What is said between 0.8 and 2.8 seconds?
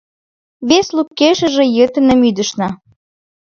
лукешыже йытыным ӱдышна.